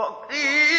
[0.00, 0.69] وقيل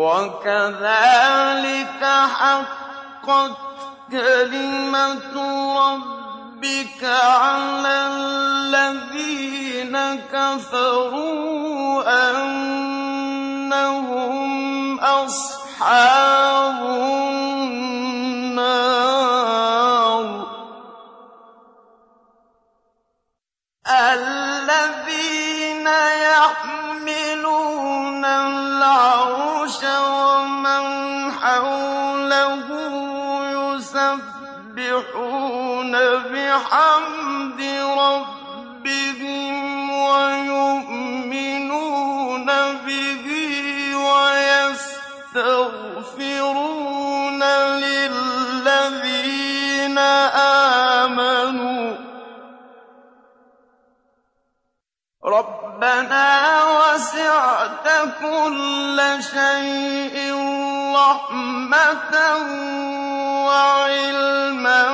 [0.00, 2.00] وكذلك
[2.40, 3.52] حقت
[4.10, 5.34] كلمة
[5.78, 9.96] ربك على الذين
[10.32, 12.02] كفروا
[13.50, 14.50] أنهم
[15.00, 16.80] أصحاب
[36.60, 37.60] بحمد
[37.98, 39.54] ربهم
[39.90, 40.86] ويؤمنون
[42.86, 43.26] به
[43.96, 45.40] ويستغفرون
[47.84, 49.18] للذين
[51.08, 51.96] آمنوا.
[55.24, 56.28] ربنا
[56.64, 57.86] وسعت
[58.20, 60.16] كل شيء
[60.96, 62.14] رحمة
[63.46, 64.84] وعلما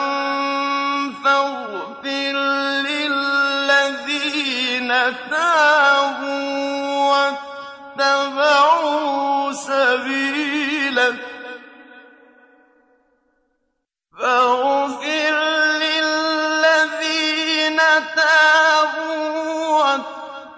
[7.96, 11.16] اتبعوا سبيلك
[14.18, 15.36] فاغفر
[15.82, 17.78] للذين
[18.16, 19.68] تابوا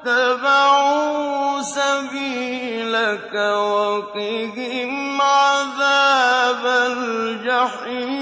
[0.05, 4.93] واتبعوا سبيلك وقهم
[5.23, 8.19] عذاب الجحيم.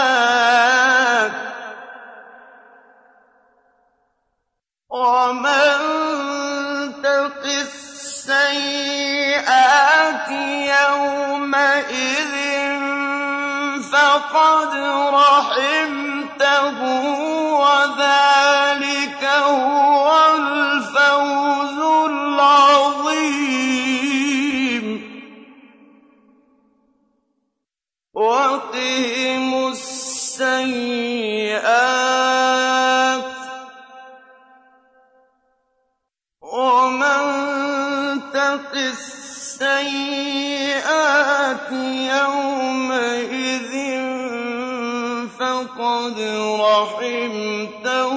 [46.59, 48.15] رَحِمْتَهُ ۚ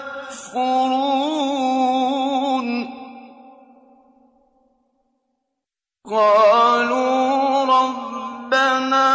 [6.11, 9.09] قَالُوا رَبَّنَا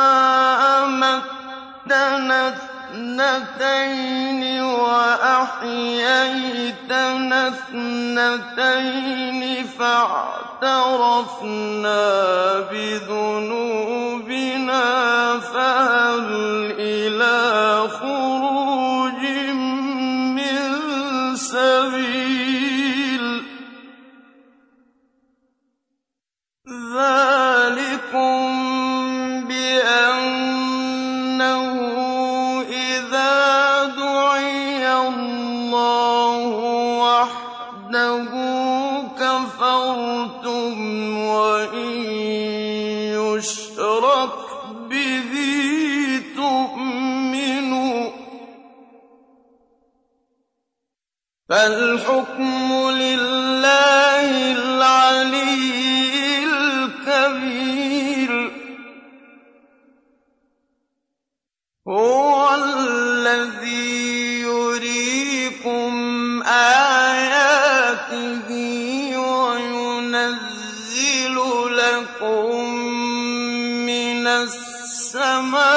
[0.84, 5.88] أَمَتَّنَا اثْنَتَيْنِ وَأَحْيَيْتَنَا
[7.48, 9.42] اثْنَتَيْنِ
[10.62, 12.00] فَاعْتَرَفْنَا
[12.60, 14.00] بِذُنُوبِنَا
[15.40, 16.26] فَهَلْ
[16.78, 18.35] إِلَىٰ خُرُوجٍ
[51.56, 58.32] فَالْحُكْمُ لِلَّهِ الْعَلِيِّ الْكَبِيرِ.
[61.88, 65.92] هُوَ الَّذِي يُرِيكُمْ
[66.46, 68.48] آيَاتِهِ
[69.18, 71.36] وَيُنَزِّلُ
[71.72, 72.64] لَكُم
[73.88, 75.75] مِّنَ السَّمَاءِ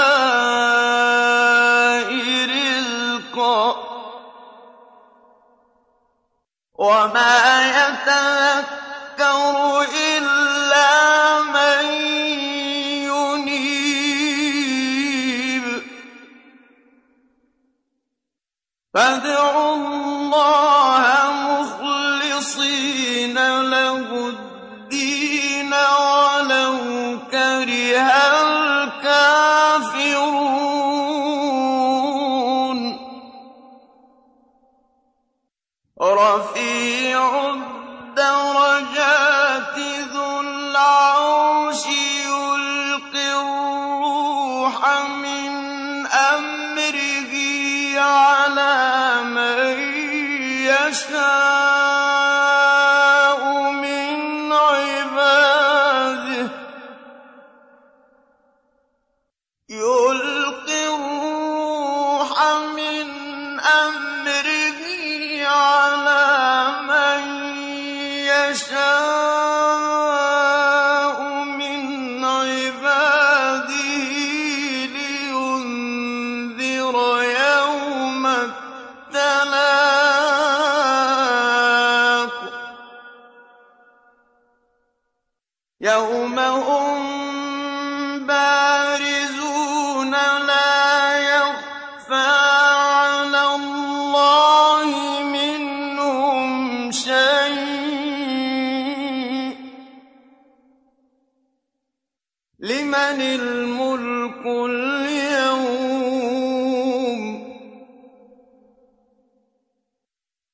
[102.60, 105.80] لمن الملك اليوم؟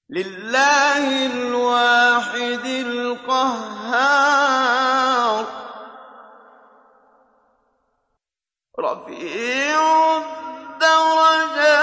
[0.09, 3.85] لله الواحد القهار.
[8.79, 11.74] رفيع الدرجات.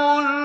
[0.00, 0.39] كل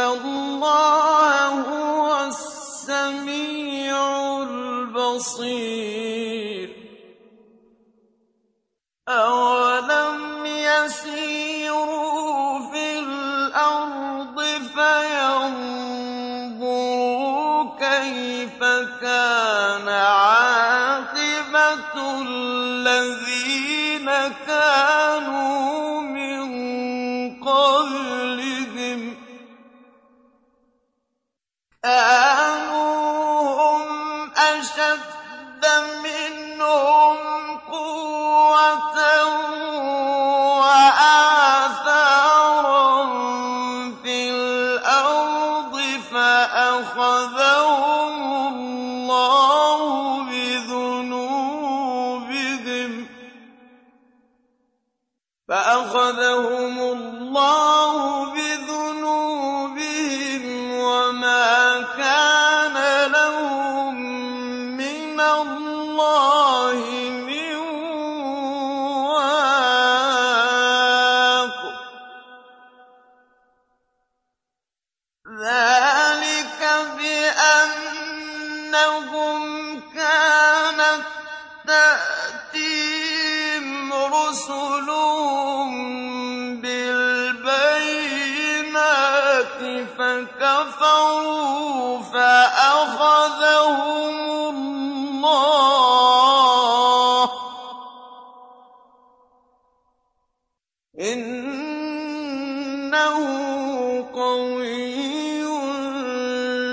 [0.00, 3.96] الله هو السميع
[4.42, 5.99] البصير.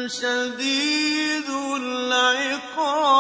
[0.07, 1.49] شَدِيدُ
[1.81, 3.16] الْعِقَابِ.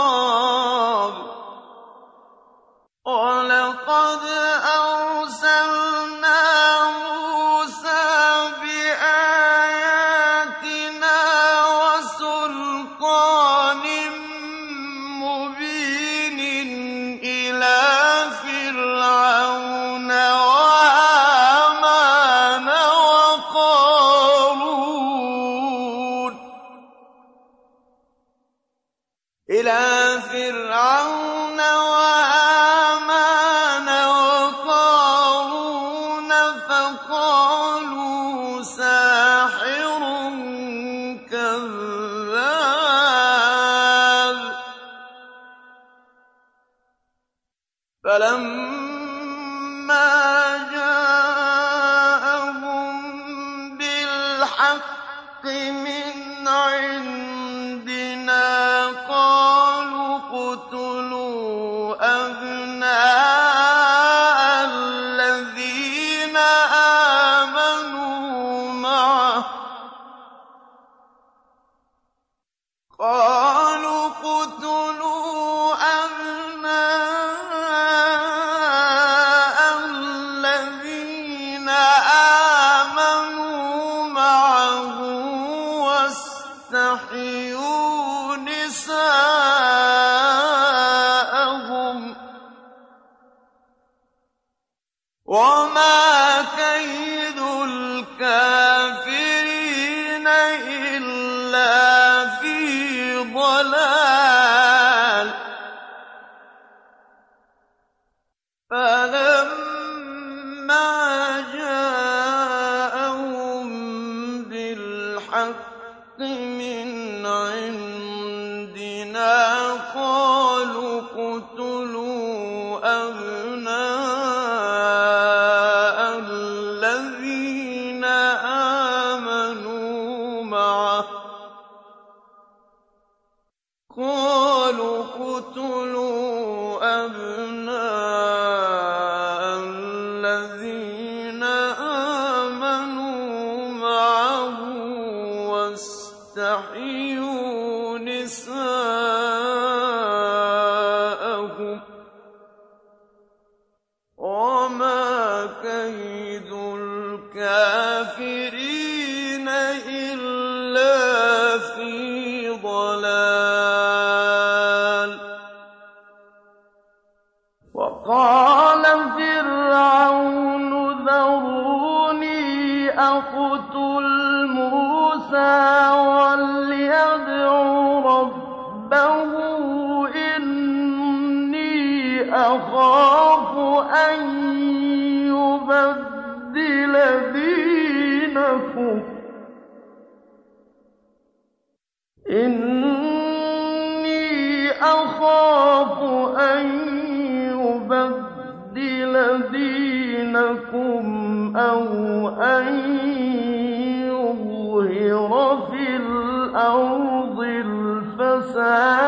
[208.56, 209.05] الْفَسَادَ ۖ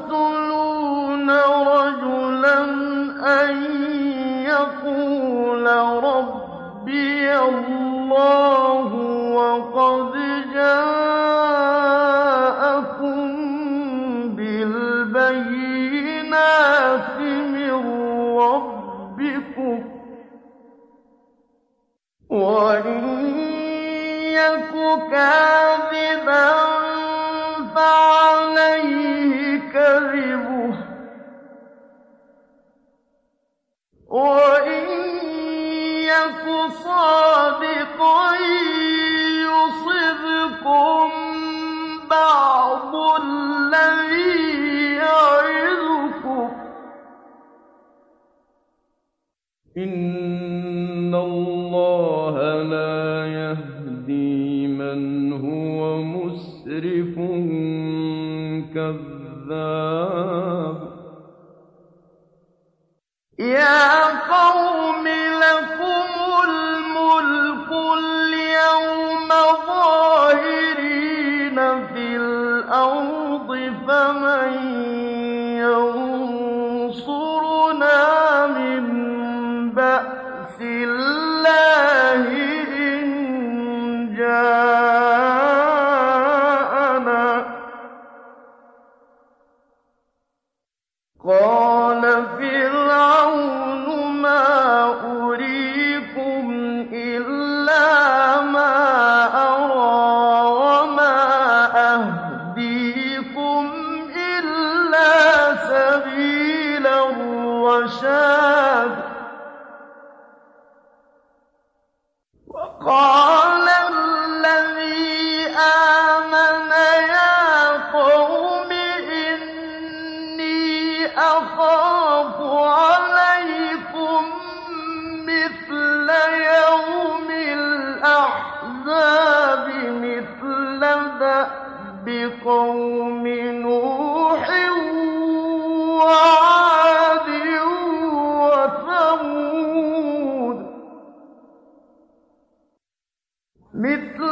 [0.00, 2.58] أفتقتلون رجلا
[3.42, 3.54] أن
[4.44, 5.66] يقول
[6.04, 8.94] ربي الله
[9.34, 10.12] وقد
[10.54, 11.00] جاءكم
[15.60, 16.30] بالبينات
[17.20, 17.74] من
[18.38, 19.78] ربكم
[22.30, 23.04] وإن
[24.32, 24.72] يك
[25.10, 25.69] كافرا
[34.20, 34.84] وإن
[36.12, 36.44] يك
[36.84, 37.39] صالحا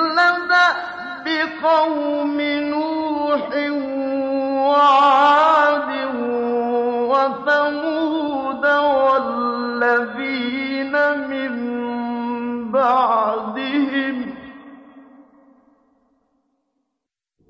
[0.08, 1.26] مثل دأب
[1.64, 3.48] قوم نوح
[4.68, 5.90] وعاد
[7.10, 8.64] وثمود
[9.16, 10.14] والذين
[11.28, 11.52] من
[12.72, 14.16] بعدهم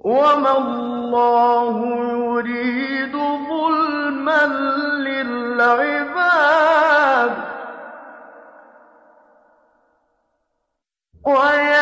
[0.00, 1.76] وما الله
[2.12, 3.14] يريد
[3.48, 4.46] ظلما
[5.06, 6.58] للعباد.
[11.26, 11.77] ويا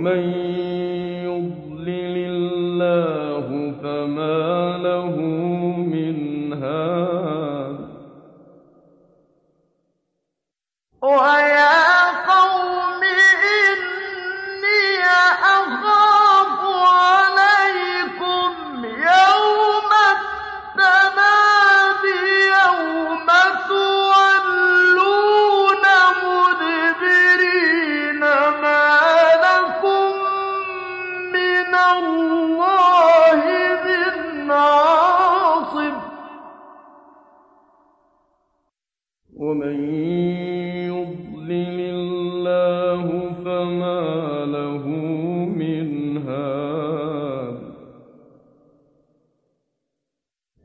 [0.00, 0.49] 我们。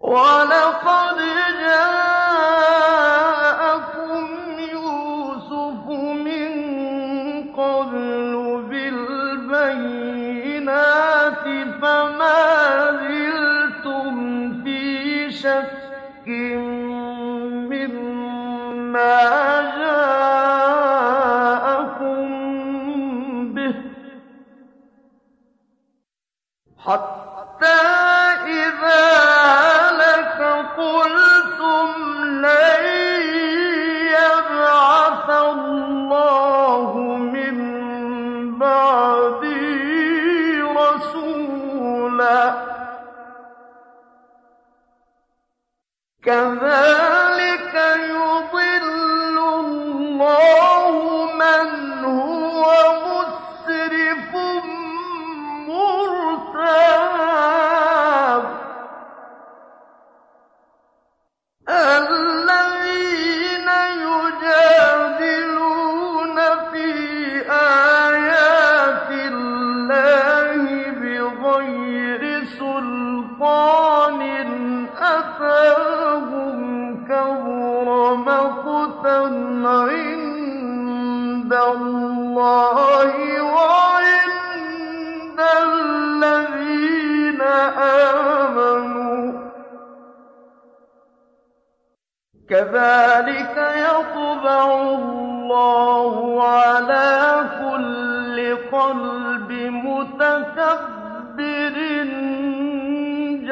[0.08, 0.95] ولقد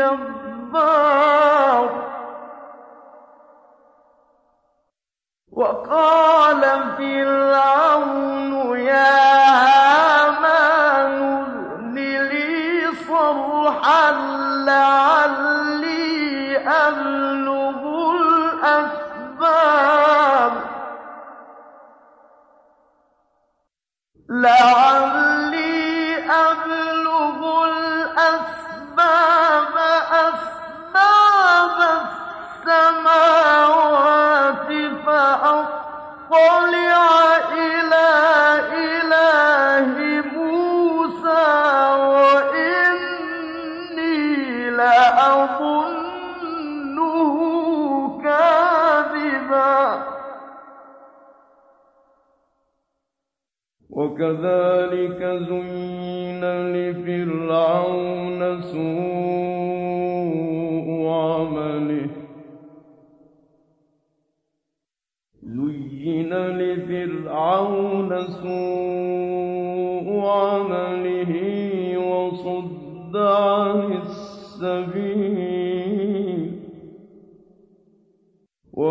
[0.03, 1.89] جَبَّارٍ
[5.51, 6.61] وَقَالَ
[6.97, 7.92] فِرْعَوْنُ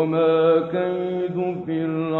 [0.03, 1.37] وَمَا كَيْدُ
[1.67, 2.12] فِرْعَوْنَ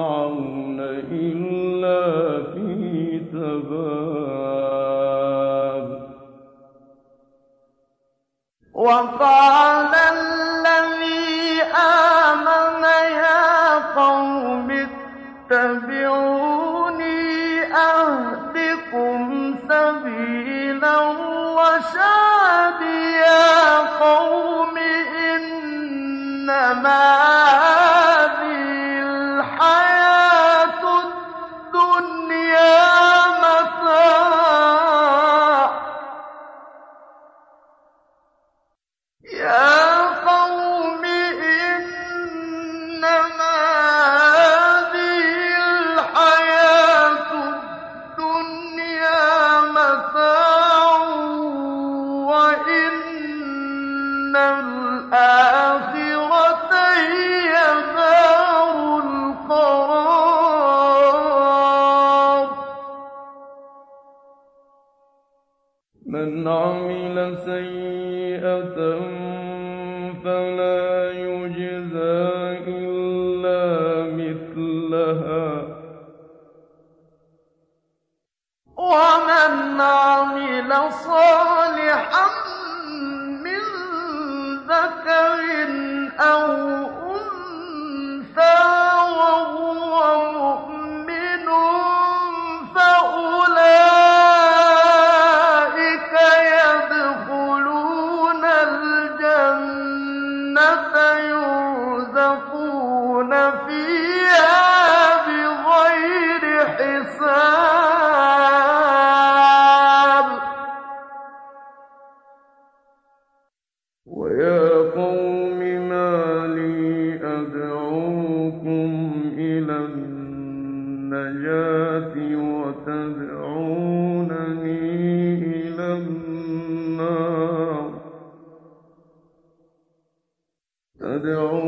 [131.22, 131.61] تَدْعُونَنِي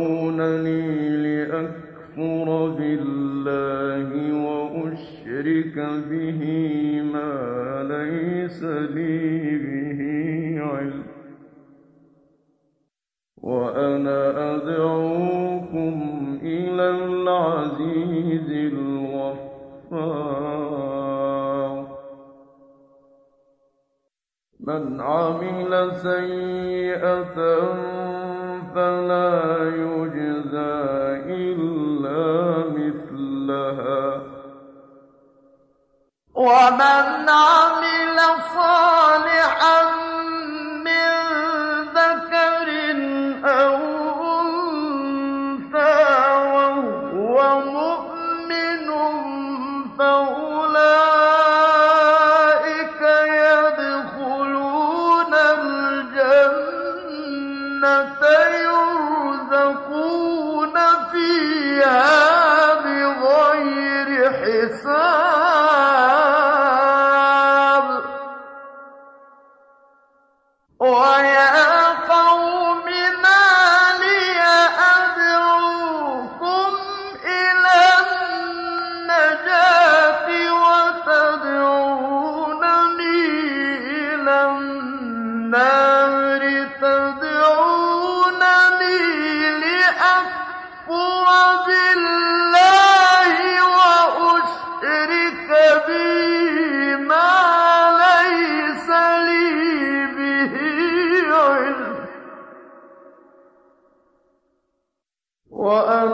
[105.66, 106.05] وأن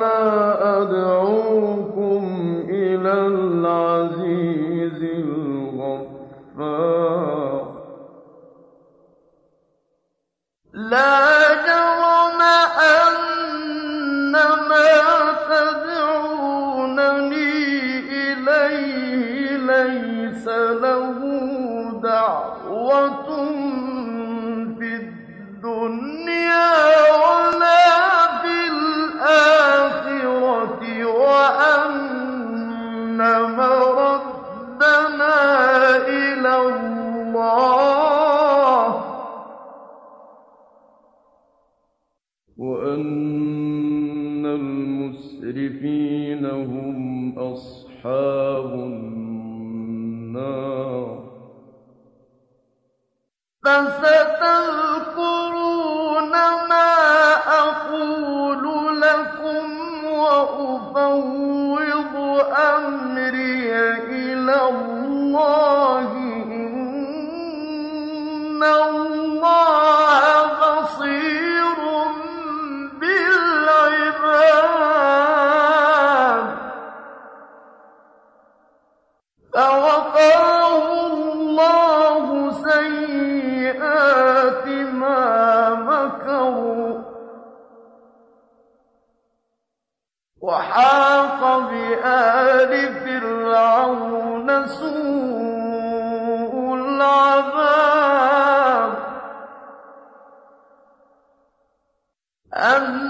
[102.62, 103.01] أم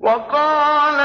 [0.00, 0.98] وقال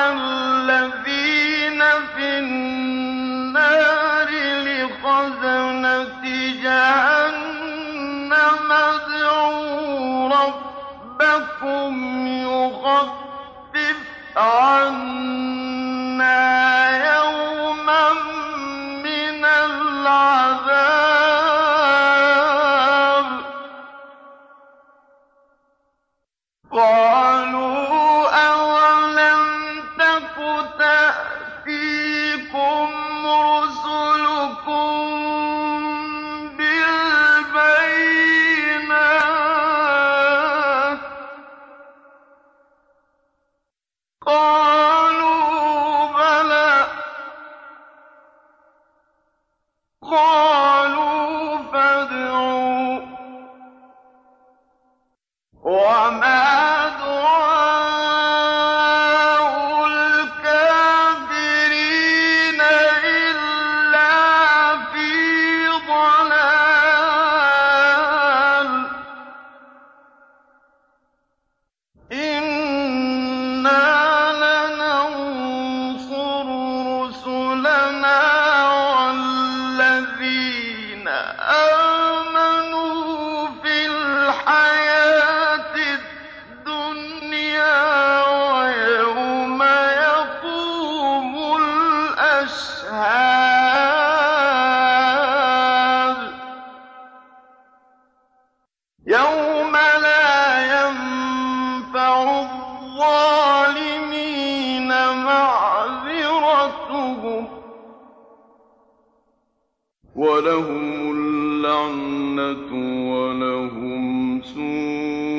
[110.44, 112.72] ولهم اللعنة
[113.12, 115.33] ولهم سوء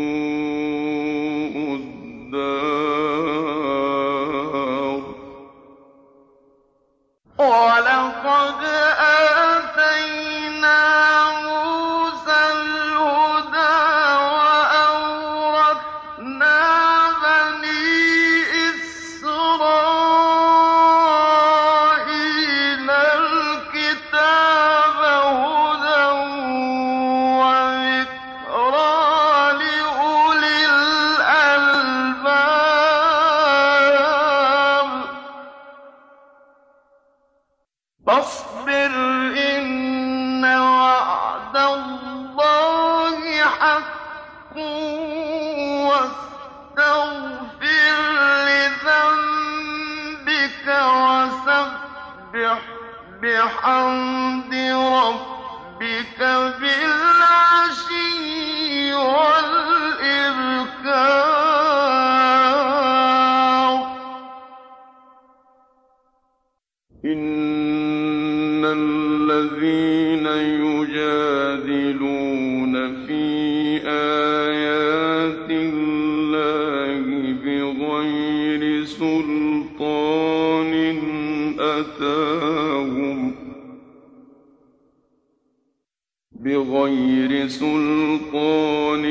[86.85, 89.05] غير سلطان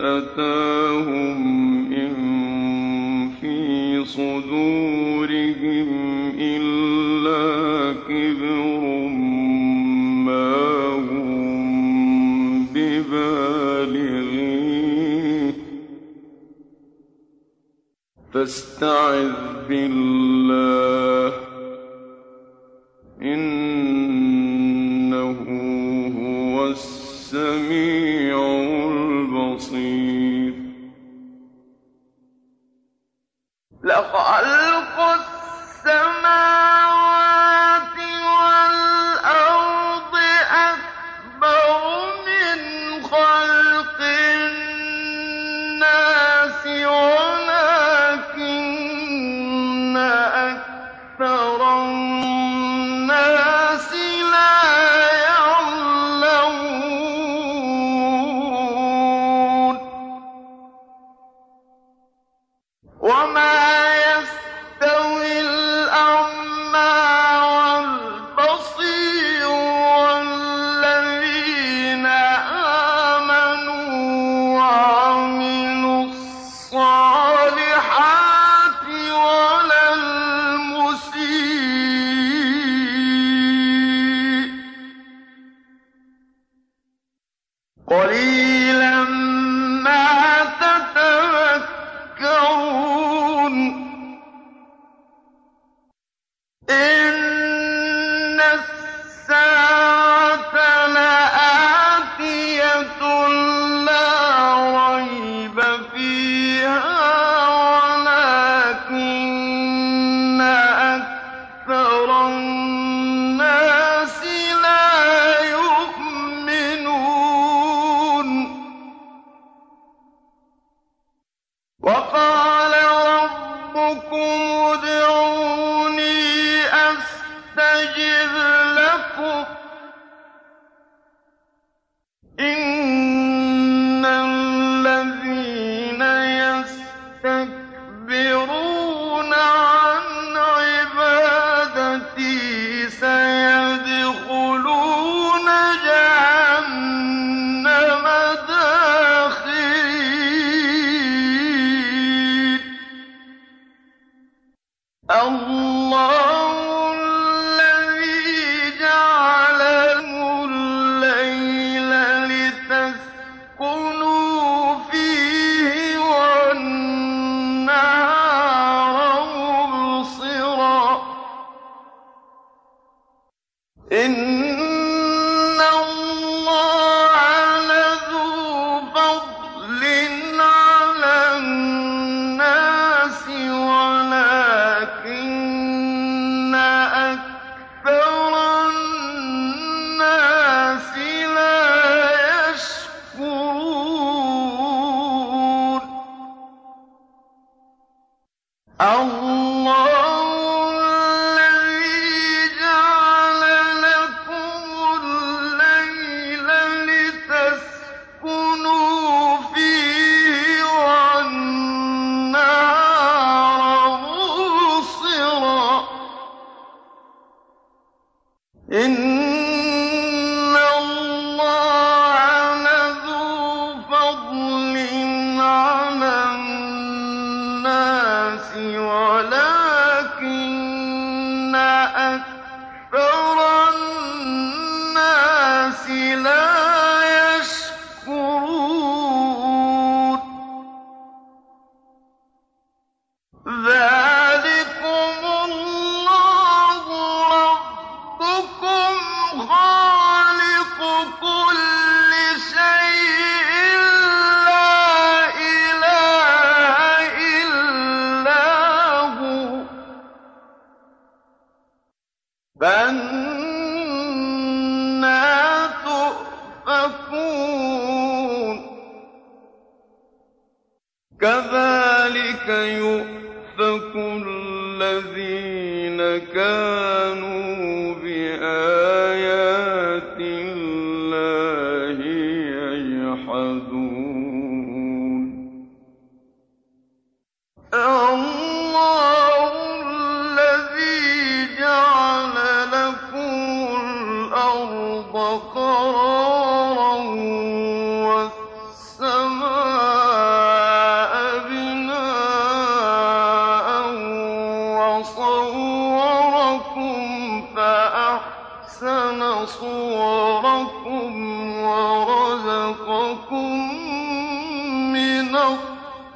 [0.00, 1.42] أتاهم
[1.92, 2.14] إن
[3.40, 5.88] في صدورهم
[6.38, 8.80] إلا كبر
[10.26, 10.54] ما
[10.94, 14.24] هم ببالغيه
[18.32, 19.32] فاستعذ
[19.68, 21.13] بالله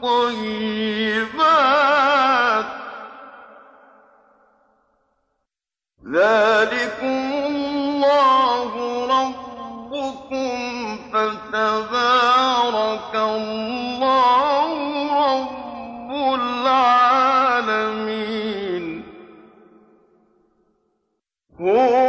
[0.03, 1.38] الطيبات.
[6.12, 8.72] ذلكم الله
[9.18, 10.53] ربكم
[11.12, 14.70] فتبارك الله
[15.30, 17.64] رب العالمين.
[21.61, 22.07] هو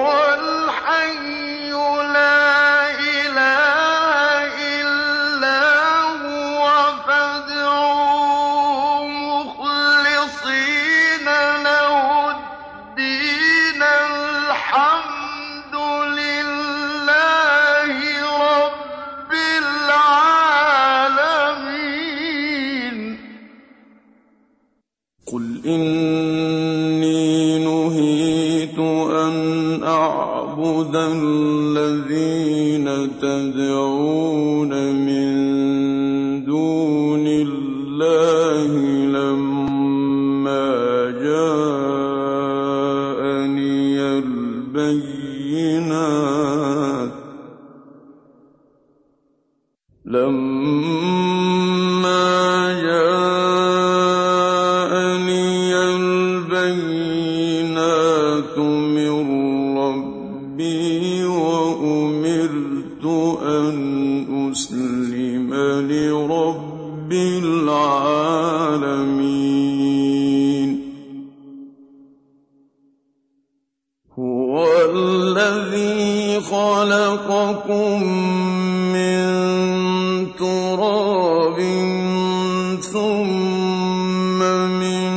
[82.77, 84.39] ثم
[84.79, 85.09] من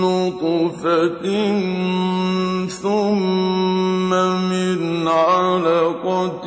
[0.00, 1.26] نطفة
[2.66, 4.10] ثم
[4.50, 6.46] من علقة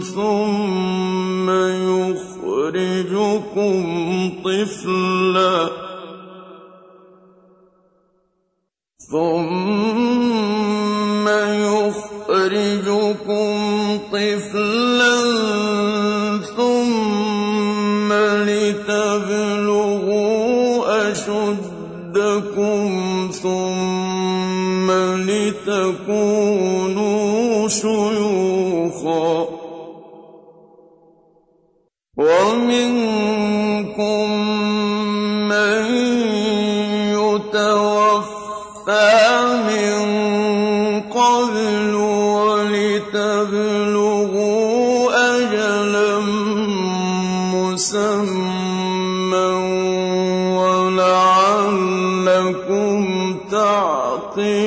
[0.00, 1.50] ثم
[2.70, 3.82] يخرجكم
[4.44, 5.58] طفلا
[9.10, 9.43] ثم
[21.24, 22.90] أشدكم
[23.42, 24.90] ثم
[25.70, 26.88] لتكونوا
[27.68, 29.43] شيوخا.
[54.38, 54.63] الحق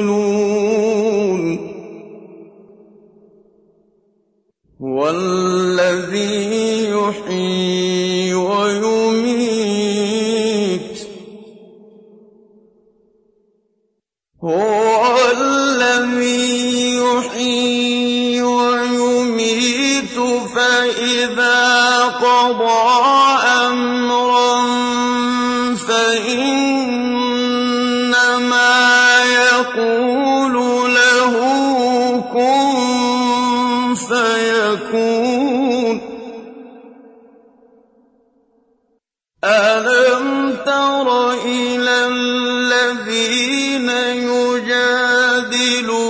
[39.47, 43.89] ألم تر إلى الذين
[44.29, 46.07] يجادلون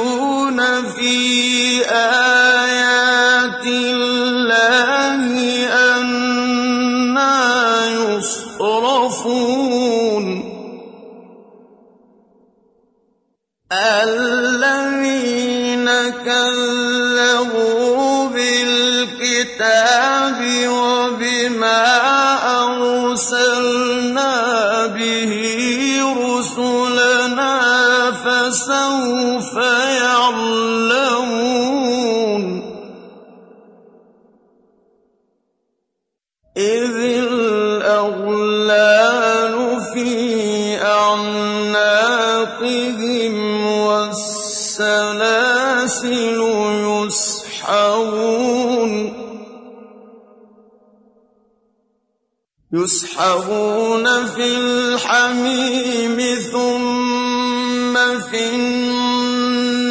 [52.88, 56.17] يسحبون في الحميم
[56.51, 57.95] ثم
[58.29, 59.88] في النار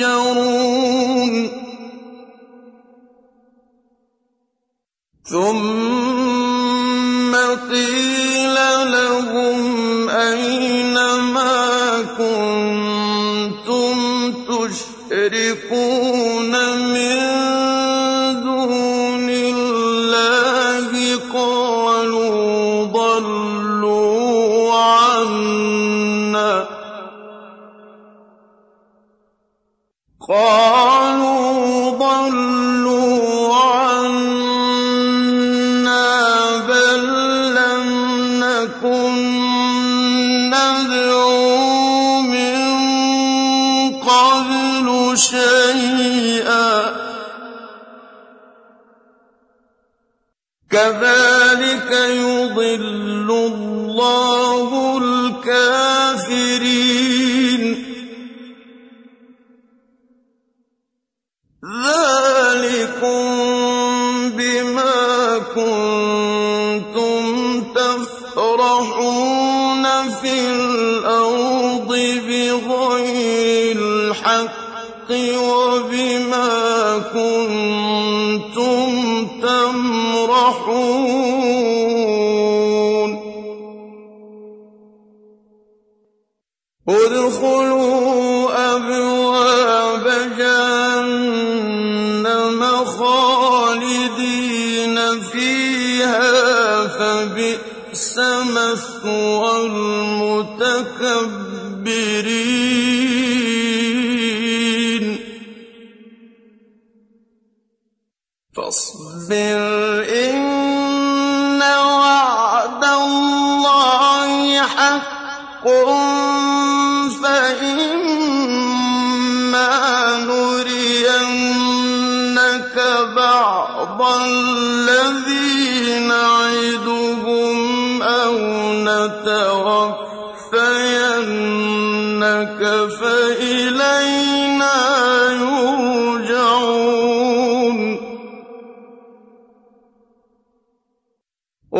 [0.00, 1.34] يسجرون.
[5.24, 5.79] ثم
[50.70, 51.29] كذلك
[77.14, 78.90] كنتم
[79.42, 81.10] تمرحون.
[86.88, 90.06] ادخلوا أبواب
[90.38, 91.40] جهنم
[92.84, 94.40] خالدين
[95.20, 96.30] فيها
[96.86, 98.16] فبئس
[98.56, 100.59] مثوى المتقين.
[109.30, 109.59] been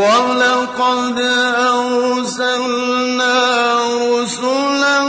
[0.00, 1.18] ولقد
[1.76, 3.36] أرسلنا
[4.12, 5.00] رسلا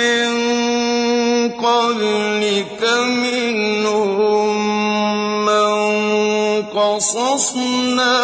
[0.00, 0.30] من
[1.50, 4.50] قبلك منهم
[5.46, 5.72] من
[6.62, 8.16] قصصنا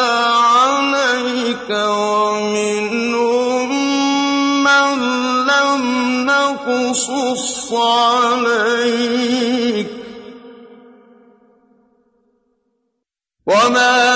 [0.55, 3.11] عليك ومنهم
[4.65, 4.91] من
[5.47, 5.83] لم
[6.27, 8.81] نقصص عليك.
[13.47, 14.10] وما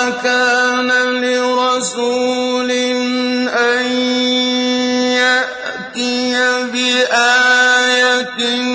[8.41, 8.74] إن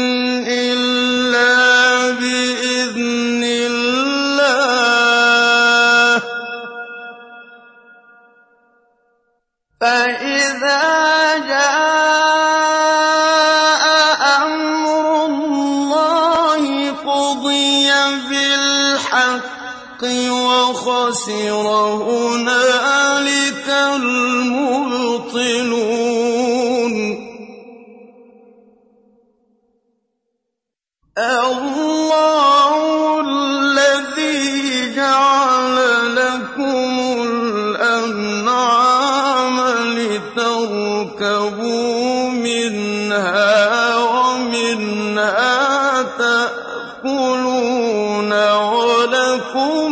[49.48, 49.87] وَلَكُمْ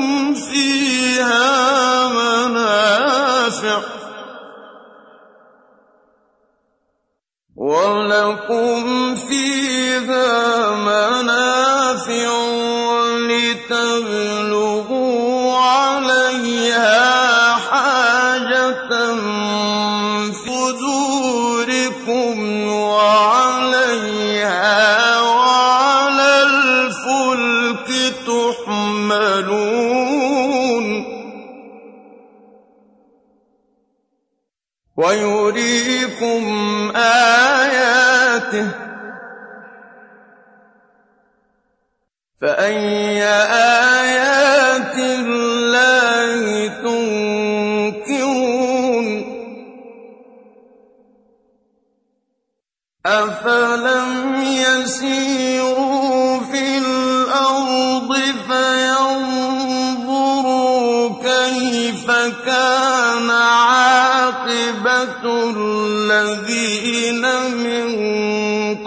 [65.58, 67.88] الَّذِينَ مِن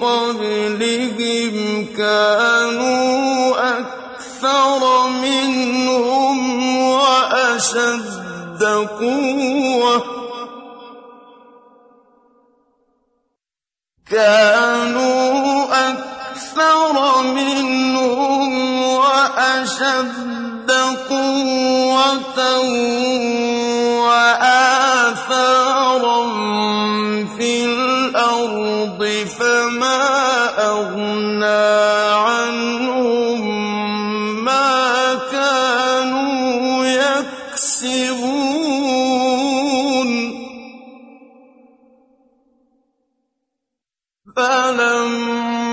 [0.00, 6.38] قَبْلِهِمْ ۚ كَانُوا أَكْثَرَ مِنْهُمْ
[6.78, 8.62] وَأَشَدَّ
[9.00, 10.20] قُوَّةً.
[16.61, 17.20] وَآثَارًا
[29.70, 30.02] فَمَا
[30.58, 33.40] أَغْنَىٰ عَنْهُم
[34.44, 38.00] مَّا كَانُوا يَكْسِبُونَ.
[44.36, 45.66] فَلَمَّا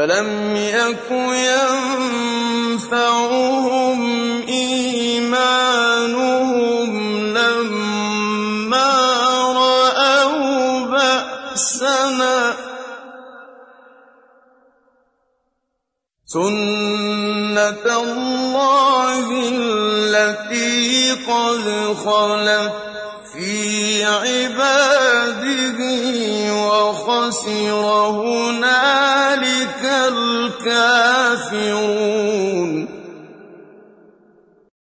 [0.00, 1.08] فَلَمْ يَكُ
[2.80, 4.00] يَنفَعُهُمْ
[4.48, 5.60] إِيمَانُهُمْ
[7.36, 8.92] لَمَّا
[9.52, 12.54] رَأَوْا بَأْسَنَا ۖ
[16.26, 21.64] سُنَّتَ اللَّهِ الَّتِي قَدْ
[22.04, 22.72] خَلَتْ
[23.32, 25.78] فِي عِبَادِهِ
[26.36, 26.39] ۖ
[26.80, 27.84] وَخَسِرَ
[28.20, 31.50] هُنَالِكَ الْكَافِرُونَ.